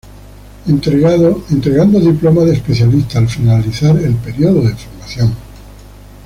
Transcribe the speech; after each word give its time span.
Entregando 0.65 1.99
diploma 1.99 2.41
de 2.43 2.53
Especialista 2.53 3.19
al 3.19 3.29
finalizar 3.29 3.95
el 3.99 4.15
periodo 4.15 4.63
de 4.63 4.73
formación. 4.73 5.35